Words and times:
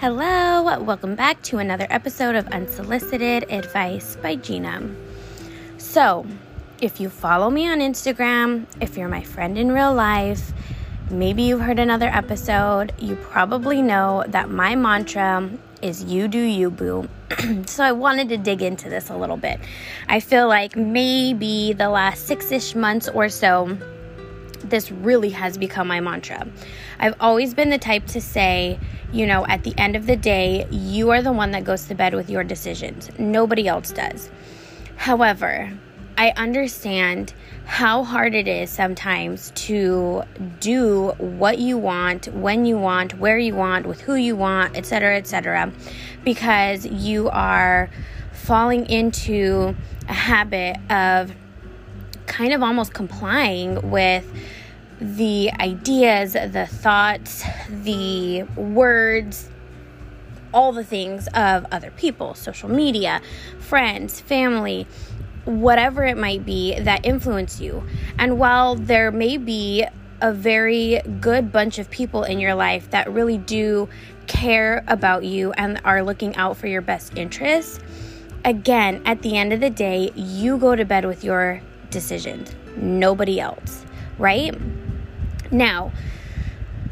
Hello, 0.00 0.62
welcome 0.80 1.14
back 1.14 1.42
to 1.42 1.58
another 1.58 1.86
episode 1.90 2.34
of 2.34 2.46
Unsolicited 2.48 3.44
Advice 3.50 4.16
by 4.16 4.34
Gina. 4.34 4.80
So, 5.76 6.24
if 6.80 7.00
you 7.00 7.10
follow 7.10 7.50
me 7.50 7.68
on 7.68 7.80
Instagram, 7.80 8.64
if 8.80 8.96
you're 8.96 9.10
my 9.10 9.22
friend 9.22 9.58
in 9.58 9.72
real 9.72 9.92
life, 9.92 10.52
maybe 11.10 11.42
you've 11.42 11.60
heard 11.60 11.78
another 11.78 12.08
episode, 12.08 12.94
you 12.98 13.14
probably 13.16 13.82
know 13.82 14.24
that 14.28 14.48
my 14.48 14.74
mantra 14.74 15.50
is 15.82 16.02
you 16.04 16.28
do 16.28 16.40
you, 16.40 16.70
boo. 16.70 17.06
so, 17.66 17.84
I 17.84 17.92
wanted 17.92 18.30
to 18.30 18.38
dig 18.38 18.62
into 18.62 18.88
this 18.88 19.10
a 19.10 19.16
little 19.18 19.36
bit. 19.36 19.60
I 20.08 20.20
feel 20.20 20.48
like 20.48 20.76
maybe 20.76 21.74
the 21.74 21.90
last 21.90 22.26
six 22.26 22.50
ish 22.50 22.74
months 22.74 23.06
or 23.10 23.28
so, 23.28 23.76
this 24.70 24.90
really 24.90 25.30
has 25.30 25.58
become 25.58 25.88
my 25.88 26.00
mantra. 26.00 26.46
I've 26.98 27.14
always 27.20 27.54
been 27.54 27.70
the 27.70 27.78
type 27.78 28.06
to 28.08 28.20
say, 28.20 28.78
you 29.12 29.26
know, 29.26 29.46
at 29.46 29.64
the 29.64 29.74
end 29.76 29.96
of 29.96 30.06
the 30.06 30.16
day, 30.16 30.66
you 30.70 31.10
are 31.10 31.22
the 31.22 31.32
one 31.32 31.50
that 31.50 31.64
goes 31.64 31.86
to 31.86 31.94
bed 31.94 32.14
with 32.14 32.30
your 32.30 32.44
decisions. 32.44 33.10
Nobody 33.18 33.66
else 33.68 33.92
does. 33.92 34.30
However, 34.96 35.72
I 36.16 36.32
understand 36.36 37.32
how 37.64 38.04
hard 38.04 38.34
it 38.34 38.46
is 38.46 38.68
sometimes 38.68 39.52
to 39.54 40.24
do 40.58 41.14
what 41.18 41.58
you 41.58 41.78
want, 41.78 42.28
when 42.34 42.66
you 42.66 42.76
want, 42.76 43.18
where 43.18 43.38
you 43.38 43.54
want, 43.54 43.86
with 43.86 44.02
who 44.02 44.16
you 44.16 44.36
want, 44.36 44.76
etc., 44.76 45.16
etc., 45.16 45.72
because 46.24 46.84
you 46.84 47.30
are 47.30 47.88
falling 48.32 48.86
into 48.86 49.74
a 50.08 50.12
habit 50.12 50.76
of 50.90 51.32
kind 52.26 52.52
of 52.52 52.62
almost 52.62 52.92
complying 52.92 53.90
with 53.90 54.30
the 55.00 55.50
ideas, 55.58 56.34
the 56.34 56.66
thoughts, 56.68 57.42
the 57.68 58.42
words, 58.56 59.48
all 60.52 60.72
the 60.72 60.84
things 60.84 61.26
of 61.28 61.66
other 61.70 61.90
people, 61.92 62.34
social 62.34 62.68
media, 62.68 63.20
friends, 63.58 64.20
family, 64.20 64.86
whatever 65.44 66.04
it 66.04 66.16
might 66.16 66.44
be 66.44 66.78
that 66.78 67.04
influence 67.06 67.60
you. 67.60 67.82
And 68.18 68.38
while 68.38 68.74
there 68.74 69.10
may 69.10 69.36
be 69.36 69.86
a 70.20 70.32
very 70.32 71.00
good 71.20 71.50
bunch 71.50 71.78
of 71.78 71.90
people 71.90 72.24
in 72.24 72.40
your 72.40 72.54
life 72.54 72.90
that 72.90 73.10
really 73.10 73.38
do 73.38 73.88
care 74.26 74.84
about 74.86 75.24
you 75.24 75.52
and 75.52 75.80
are 75.84 76.02
looking 76.02 76.36
out 76.36 76.56
for 76.56 76.66
your 76.66 76.82
best 76.82 77.16
interests, 77.16 77.80
again, 78.44 79.02
at 79.06 79.22
the 79.22 79.36
end 79.36 79.52
of 79.52 79.60
the 79.60 79.70
day, 79.70 80.12
you 80.14 80.58
go 80.58 80.76
to 80.76 80.84
bed 80.84 81.06
with 81.06 81.24
your 81.24 81.62
decisions, 81.90 82.54
nobody 82.76 83.40
else, 83.40 83.84
right? 84.18 84.54
Now, 85.50 85.92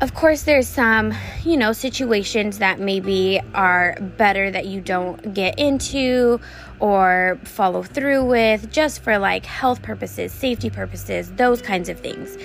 of 0.00 0.14
course, 0.14 0.42
there's 0.42 0.68
some, 0.68 1.12
you 1.42 1.56
know, 1.56 1.72
situations 1.72 2.58
that 2.58 2.78
maybe 2.78 3.40
are 3.52 3.96
better 4.16 4.48
that 4.48 4.66
you 4.66 4.80
don't 4.80 5.34
get 5.34 5.58
into 5.58 6.40
or 6.78 7.40
follow 7.42 7.82
through 7.82 8.24
with 8.24 8.70
just 8.70 9.02
for 9.02 9.18
like 9.18 9.44
health 9.44 9.82
purposes, 9.82 10.32
safety 10.32 10.70
purposes, 10.70 11.32
those 11.32 11.60
kinds 11.60 11.88
of 11.88 11.98
things. 11.98 12.36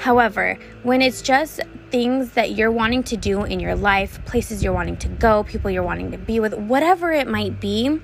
However, 0.00 0.58
when 0.84 1.02
it's 1.02 1.20
just 1.20 1.60
things 1.90 2.30
that 2.30 2.52
you're 2.52 2.72
wanting 2.72 3.02
to 3.04 3.18
do 3.18 3.44
in 3.44 3.60
your 3.60 3.74
life, 3.74 4.24
places 4.24 4.64
you're 4.64 4.72
wanting 4.72 4.96
to 4.96 5.08
go, 5.08 5.44
people 5.44 5.70
you're 5.70 5.82
wanting 5.82 6.12
to 6.12 6.18
be 6.18 6.40
with, 6.40 6.54
whatever 6.54 7.12
it 7.12 7.28
might 7.28 7.60
be, 7.60 8.00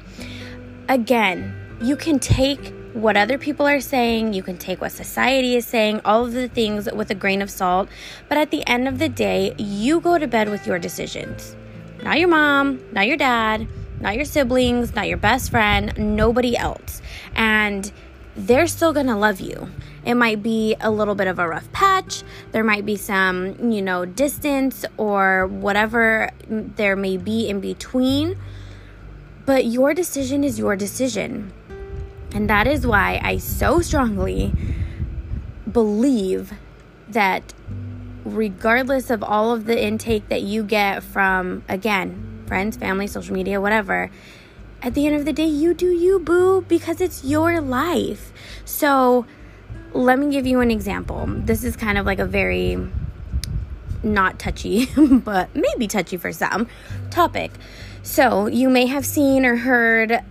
again, 0.90 1.54
you 1.80 1.96
can 1.96 2.18
take 2.18 2.74
what 2.94 3.16
other 3.16 3.38
people 3.38 3.66
are 3.66 3.80
saying, 3.80 4.32
you 4.32 4.42
can 4.42 4.56
take 4.56 4.80
what 4.80 4.92
society 4.92 5.56
is 5.56 5.66
saying, 5.66 6.00
all 6.04 6.24
of 6.24 6.32
the 6.32 6.48
things 6.48 6.88
with 6.92 7.10
a 7.10 7.14
grain 7.14 7.42
of 7.42 7.50
salt. 7.50 7.88
But 8.28 8.38
at 8.38 8.50
the 8.50 8.66
end 8.66 8.88
of 8.88 8.98
the 8.98 9.08
day, 9.08 9.54
you 9.58 10.00
go 10.00 10.18
to 10.18 10.26
bed 10.26 10.48
with 10.48 10.66
your 10.66 10.78
decisions. 10.78 11.54
Not 12.02 12.18
your 12.18 12.28
mom, 12.28 12.80
not 12.92 13.06
your 13.06 13.16
dad, 13.16 13.66
not 14.00 14.14
your 14.14 14.24
siblings, 14.24 14.94
not 14.94 15.08
your 15.08 15.16
best 15.16 15.50
friend, 15.50 16.16
nobody 16.16 16.56
else. 16.56 17.02
And 17.34 17.90
they're 18.36 18.68
still 18.68 18.92
gonna 18.92 19.18
love 19.18 19.40
you. 19.40 19.68
It 20.04 20.14
might 20.14 20.42
be 20.42 20.76
a 20.80 20.90
little 20.90 21.14
bit 21.14 21.26
of 21.26 21.38
a 21.38 21.48
rough 21.48 21.70
patch. 21.72 22.22
There 22.52 22.64
might 22.64 22.86
be 22.86 22.96
some, 22.96 23.70
you 23.70 23.82
know, 23.82 24.06
distance 24.06 24.84
or 24.96 25.46
whatever 25.48 26.30
there 26.48 26.96
may 26.96 27.16
be 27.16 27.48
in 27.48 27.60
between. 27.60 28.38
But 29.44 29.66
your 29.66 29.92
decision 29.94 30.44
is 30.44 30.58
your 30.58 30.76
decision. 30.76 31.52
And 32.32 32.48
that 32.50 32.66
is 32.66 32.86
why 32.86 33.20
I 33.22 33.38
so 33.38 33.80
strongly 33.80 34.52
believe 35.70 36.52
that 37.08 37.54
regardless 38.24 39.10
of 39.10 39.22
all 39.22 39.52
of 39.52 39.64
the 39.64 39.82
intake 39.82 40.28
that 40.28 40.42
you 40.42 40.62
get 40.62 41.02
from, 41.02 41.62
again, 41.68 42.44
friends, 42.46 42.76
family, 42.76 43.06
social 43.06 43.34
media, 43.34 43.60
whatever, 43.60 44.10
at 44.82 44.94
the 44.94 45.06
end 45.06 45.16
of 45.16 45.24
the 45.24 45.32
day, 45.32 45.46
you 45.46 45.74
do 45.74 45.90
you, 45.90 46.18
boo, 46.20 46.62
because 46.62 47.00
it's 47.00 47.24
your 47.24 47.60
life. 47.60 48.32
So 48.64 49.26
let 49.92 50.18
me 50.18 50.30
give 50.30 50.46
you 50.46 50.60
an 50.60 50.70
example. 50.70 51.26
This 51.26 51.64
is 51.64 51.76
kind 51.76 51.98
of 51.98 52.06
like 52.06 52.18
a 52.18 52.26
very 52.26 52.78
not 54.02 54.38
touchy, 54.38 54.86
but 54.96 55.54
maybe 55.54 55.88
touchy 55.88 56.16
for 56.16 56.32
some 56.32 56.68
topic. 57.10 57.50
So 58.02 58.46
you 58.46 58.68
may 58.68 58.86
have 58.86 59.04
seen 59.04 59.44
or 59.44 59.56
heard 59.56 60.22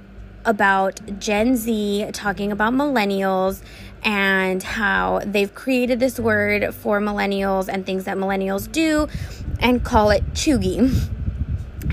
about 0.48 1.20
Gen 1.20 1.56
Z 1.56 2.10
talking 2.14 2.52
about 2.52 2.74
millennials 2.74 3.62
and 4.04 4.64
how 4.64 5.22
they've 5.26 5.54
created 5.54 6.00
this 6.00 6.20
word 6.20 6.74
for 6.74 7.00
millennials 7.00 7.68
and 7.68 7.86
things 7.86 8.06
that 8.06 8.18
millennials 8.18 8.72
do 8.72 9.08
and 9.60 9.84
call 9.84 10.10
it 10.10 10.24
cheugy. 10.34 11.08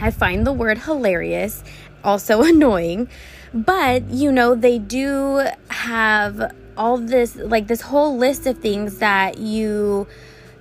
I 0.01 0.11
find 0.11 0.47
the 0.47 0.53
word 0.53 0.79
hilarious, 0.79 1.65
also 2.03 2.43
annoying, 2.45 3.09
but 3.53 4.09
you 4.09 4.31
know, 4.33 4.55
they 4.55 4.79
do 4.79 5.47
have 5.69 6.55
all 6.77 6.99
this, 6.99 7.37
like 7.37 7.67
this 7.67 7.81
whole 7.81 8.17
list 8.17 8.47
of 8.47 8.59
things 8.59 8.99
that 8.99 9.39
you 9.39 10.07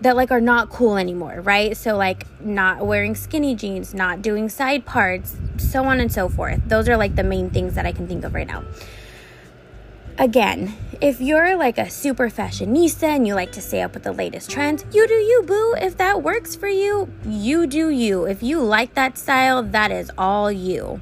that 0.03 0.17
like 0.17 0.31
are 0.31 0.41
not 0.41 0.69
cool 0.69 0.97
anymore, 0.97 1.41
right? 1.41 1.75
So 1.75 1.95
like 1.95 2.25
not 2.41 2.85
wearing 2.85 3.15
skinny 3.15 3.55
jeans, 3.55 3.93
not 3.93 4.21
doing 4.21 4.49
side 4.49 4.85
parts, 4.85 5.37
so 5.57 5.85
on 5.85 5.99
and 5.99 6.11
so 6.11 6.27
forth. 6.27 6.61
Those 6.67 6.89
are 6.89 6.97
like 6.97 7.15
the 7.15 7.23
main 7.23 7.49
things 7.49 7.75
that 7.75 7.85
I 7.85 7.93
can 7.93 8.07
think 8.07 8.25
of 8.25 8.33
right 8.33 8.47
now. 8.47 8.63
Again, 10.19 10.75
if 11.01 11.21
you're 11.21 11.55
like 11.55 11.77
a 11.77 11.89
super 11.89 12.29
fashionista 12.29 13.03
and 13.03 13.25
you 13.25 13.33
like 13.33 13.51
to 13.53 13.61
stay 13.61 13.81
up 13.81 13.93
with 13.93 14.03
the 14.03 14.11
latest 14.11 14.51
trends, 14.51 14.85
you 14.91 15.07
do 15.07 15.13
you, 15.13 15.43
boo. 15.47 15.75
If 15.79 15.97
that 15.97 16.21
works 16.21 16.55
for 16.55 16.67
you, 16.67 17.11
you 17.25 17.65
do 17.65 17.89
you. 17.89 18.25
If 18.25 18.43
you 18.43 18.61
like 18.61 18.93
that 18.93 19.17
style, 19.17 19.63
that 19.63 19.89
is 19.89 20.11
all 20.17 20.51
you. 20.51 21.01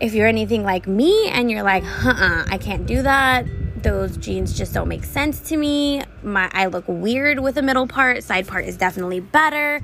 If 0.00 0.12
you're 0.12 0.26
anything 0.26 0.62
like 0.62 0.86
me 0.86 1.28
and 1.28 1.50
you're 1.50 1.62
like, 1.62 1.84
uh 2.04 2.10
uh 2.10 2.44
I 2.50 2.58
can't 2.58 2.84
do 2.84 3.00
that, 3.02 3.46
those 3.82 4.16
jeans 4.16 4.56
just 4.56 4.74
don't 4.74 4.88
make 4.88 5.04
sense 5.04 5.40
to 5.48 5.56
me. 5.56 6.02
My 6.22 6.50
I 6.52 6.66
look 6.66 6.84
weird 6.86 7.40
with 7.40 7.56
a 7.56 7.62
middle 7.62 7.86
part, 7.86 8.22
side 8.24 8.46
part 8.46 8.64
is 8.64 8.76
definitely 8.76 9.20
better, 9.20 9.80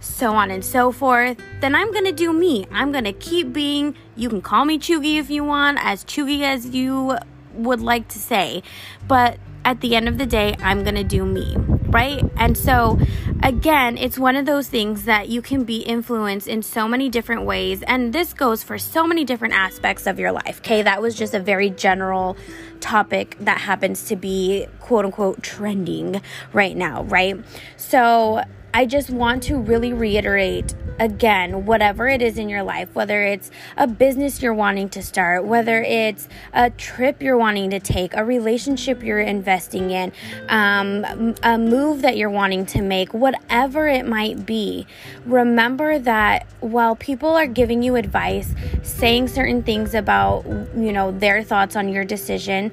so 0.00 0.32
on 0.32 0.50
and 0.50 0.64
so 0.64 0.92
forth. 0.92 1.38
Then 1.60 1.74
I'm 1.74 1.92
gonna 1.92 2.12
do 2.12 2.32
me. 2.32 2.66
I'm 2.72 2.92
gonna 2.92 3.12
keep 3.12 3.52
being. 3.52 3.94
You 4.16 4.28
can 4.28 4.42
call 4.42 4.64
me 4.64 4.78
cheugy 4.78 5.18
if 5.18 5.30
you 5.30 5.44
want, 5.44 5.78
as 5.80 6.04
cheugy 6.04 6.42
as 6.42 6.66
you 6.66 7.18
would 7.54 7.80
like 7.80 8.08
to 8.08 8.18
say, 8.18 8.62
but 9.08 9.38
at 9.64 9.80
the 9.80 9.94
end 9.96 10.08
of 10.08 10.18
the 10.18 10.26
day, 10.26 10.56
I'm 10.60 10.84
gonna 10.84 11.04
do 11.04 11.24
me, 11.26 11.56
right? 11.90 12.22
And 12.36 12.56
so, 12.56 12.98
again, 13.42 13.98
it's 13.98 14.18
one 14.18 14.36
of 14.36 14.46
those 14.46 14.68
things 14.68 15.04
that 15.04 15.28
you 15.28 15.42
can 15.42 15.64
be 15.64 15.78
influenced 15.78 16.48
in 16.48 16.62
so 16.62 16.88
many 16.88 17.08
different 17.08 17.42
ways, 17.44 17.82
and 17.82 18.12
this 18.12 18.32
goes 18.32 18.62
for 18.62 18.78
so 18.78 19.06
many 19.06 19.24
different 19.24 19.54
aspects 19.54 20.06
of 20.06 20.18
your 20.18 20.32
life. 20.32 20.60
Okay, 20.60 20.82
that 20.82 21.02
was 21.02 21.14
just 21.14 21.34
a 21.34 21.40
very 21.40 21.70
general 21.70 22.36
topic 22.80 23.36
that 23.40 23.58
happens 23.58 24.04
to 24.04 24.16
be 24.16 24.66
quote 24.80 25.04
unquote 25.04 25.42
trending 25.42 26.20
right 26.52 26.76
now, 26.76 27.02
right? 27.04 27.36
So, 27.76 28.42
I 28.72 28.86
just 28.86 29.10
want 29.10 29.42
to 29.44 29.56
really 29.56 29.92
reiterate 29.92 30.74
again, 31.00 31.64
whatever 31.64 32.06
it 32.08 32.20
is 32.20 32.36
in 32.36 32.50
your 32.50 32.62
life, 32.62 32.94
whether 32.94 33.24
it's 33.24 33.50
a 33.78 33.86
business 33.86 34.42
you're 34.42 34.52
wanting 34.52 34.90
to 34.90 35.02
start, 35.02 35.46
whether 35.46 35.82
it's 35.82 36.28
a 36.52 36.68
trip 36.68 37.22
you're 37.22 37.38
wanting 37.38 37.70
to 37.70 37.80
take, 37.80 38.14
a 38.14 38.22
relationship 38.22 39.02
you're 39.02 39.18
investing 39.18 39.90
in, 39.90 40.12
um, 40.48 41.34
a 41.42 41.56
move 41.56 42.02
that 42.02 42.18
you're 42.18 42.28
wanting 42.28 42.66
to 42.66 42.82
make, 42.82 43.14
whatever 43.14 43.88
it 43.88 44.06
might 44.06 44.44
be, 44.44 44.86
remember 45.24 45.98
that 45.98 46.46
while 46.60 46.94
people 46.94 47.30
are 47.30 47.46
giving 47.46 47.82
you 47.82 47.96
advice, 47.96 48.54
saying 48.82 49.26
certain 49.26 49.62
things 49.62 49.94
about, 49.94 50.44
you 50.76 50.92
know, 50.92 51.12
their 51.12 51.42
thoughts 51.42 51.76
on 51.76 51.88
your 51.88 52.04
decision, 52.04 52.70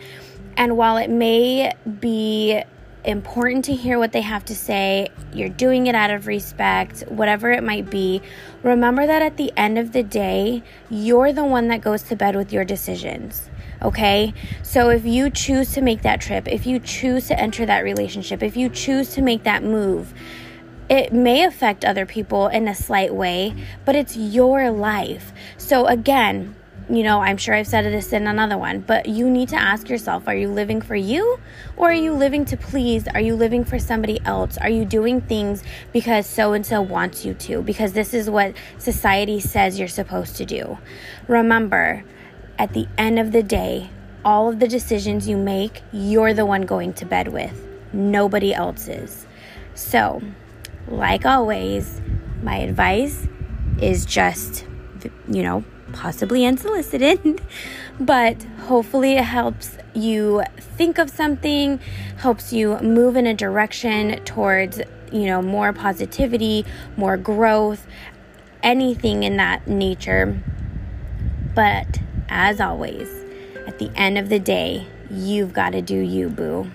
and 0.57 0.75
while 0.75 0.97
it 0.97 1.09
may 1.09 1.71
be 2.01 2.61
important 3.07 3.65
to 3.65 3.73
hear 3.73 3.97
what 3.97 4.11
they 4.11 4.21
have 4.21 4.43
to 4.45 4.55
say. 4.55 5.07
You're 5.33 5.49
doing 5.49 5.87
it 5.87 5.95
out 5.95 6.11
of 6.11 6.27
respect, 6.27 7.01
whatever 7.07 7.51
it 7.51 7.63
might 7.63 7.89
be. 7.89 8.21
Remember 8.63 9.07
that 9.07 9.21
at 9.21 9.37
the 9.37 9.51
end 9.55 9.79
of 9.79 9.93
the 9.93 10.03
day, 10.03 10.61
you're 10.89 11.31
the 11.31 11.45
one 11.45 11.69
that 11.69 11.81
goes 11.81 12.03
to 12.03 12.15
bed 12.15 12.35
with 12.35 12.51
your 12.51 12.65
decisions. 12.65 13.49
Okay? 13.81 14.33
So 14.61 14.89
if 14.89 15.05
you 15.05 15.29
choose 15.29 15.71
to 15.73 15.81
make 15.81 16.01
that 16.01 16.19
trip, 16.19 16.47
if 16.47 16.65
you 16.65 16.79
choose 16.79 17.27
to 17.27 17.39
enter 17.39 17.65
that 17.65 17.83
relationship, 17.83 18.43
if 18.43 18.57
you 18.57 18.69
choose 18.69 19.11
to 19.13 19.21
make 19.21 19.43
that 19.43 19.63
move, 19.63 20.13
it 20.89 21.13
may 21.13 21.45
affect 21.45 21.85
other 21.85 22.05
people 22.05 22.47
in 22.47 22.67
a 22.67 22.75
slight 22.75 23.13
way, 23.13 23.53
but 23.85 23.95
it's 23.95 24.15
your 24.15 24.69
life. 24.69 25.31
So, 25.57 25.85
again, 25.85 26.55
you 26.89 27.03
know, 27.03 27.21
I'm 27.21 27.35
sure 27.35 27.53
I've 27.53 27.67
said 27.67 27.85
this 27.85 28.13
in 28.13 28.27
another 28.27 28.57
one, 28.57 28.79
but 28.79 29.07
you 29.07 29.29
need 29.29 29.49
to 29.49 29.57
ask 29.57 29.89
yourself 29.89 30.27
are 30.27 30.35
you 30.35 30.49
living 30.49 30.81
for 30.81 30.95
you 30.95 31.39
or 31.75 31.89
are 31.89 31.93
you 31.93 32.13
living 32.13 32.45
to 32.45 32.57
please? 32.57 33.07
Are 33.09 33.19
you 33.19 33.35
living 33.35 33.65
for 33.65 33.77
somebody 33.77 34.21
else? 34.23 34.57
Are 34.57 34.69
you 34.69 34.85
doing 34.85 35.19
things 35.19 35.63
because 35.91 36.25
so 36.27 36.53
and 36.53 36.65
so 36.65 36.81
wants 36.81 37.25
you 37.25 37.33
to? 37.33 37.61
Because 37.61 37.91
this 37.91 38.13
is 38.13 38.29
what 38.29 38.55
society 38.77 39.39
says 39.41 39.77
you're 39.77 39.89
supposed 39.89 40.37
to 40.37 40.45
do. 40.45 40.77
Remember, 41.27 42.05
at 42.57 42.73
the 42.73 42.87
end 42.97 43.19
of 43.19 43.33
the 43.33 43.43
day, 43.43 43.89
all 44.23 44.49
of 44.49 44.59
the 44.59 44.67
decisions 44.67 45.27
you 45.27 45.37
make, 45.37 45.81
you're 45.91 46.33
the 46.33 46.45
one 46.45 46.61
going 46.61 46.93
to 46.93 47.05
bed 47.05 47.27
with, 47.27 47.67
nobody 47.91 48.53
else 48.53 48.87
is. 48.87 49.27
So, 49.75 50.21
like 50.87 51.25
always, 51.25 52.01
my 52.41 52.57
advice 52.57 53.27
is 53.81 54.05
just, 54.05 54.65
you 55.29 55.43
know, 55.43 55.63
possibly 55.93 56.45
unsolicited, 56.45 57.41
but 57.99 58.41
hopefully 58.67 59.13
it 59.13 59.23
helps 59.23 59.77
you 59.93 60.43
think 60.59 60.97
of 60.97 61.09
something, 61.09 61.79
helps 62.17 62.53
you 62.53 62.79
move 62.79 63.15
in 63.15 63.25
a 63.25 63.33
direction 63.33 64.23
towards, 64.23 64.79
you 65.11 65.25
know, 65.25 65.41
more 65.41 65.73
positivity, 65.73 66.65
more 66.95 67.17
growth, 67.17 67.87
anything 68.63 69.23
in 69.23 69.37
that 69.37 69.67
nature. 69.67 70.39
But 71.55 71.99
as 72.29 72.61
always, 72.61 73.09
at 73.65 73.79
the 73.79 73.91
end 73.95 74.17
of 74.17 74.29
the 74.29 74.39
day, 74.39 74.85
you've 75.09 75.53
got 75.53 75.71
to 75.71 75.81
do 75.81 75.97
you, 75.97 76.29
boo. 76.29 76.69